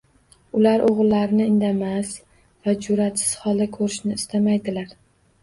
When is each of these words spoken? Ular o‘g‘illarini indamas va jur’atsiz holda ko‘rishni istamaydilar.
Ular 0.59 0.85
o‘g‘illarini 0.85 1.45
indamas 1.49 2.15
va 2.69 2.75
jur’atsiz 2.87 3.35
holda 3.45 3.69
ko‘rishni 3.79 4.19
istamaydilar. 4.19 4.99